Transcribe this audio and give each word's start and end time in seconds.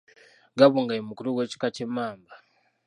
Gabunga 0.59 0.91
ye 0.93 1.01
mukulu 1.07 1.35
w’ekika 1.35 1.67
ky’e 1.75 1.87
Mmamba. 1.89 2.33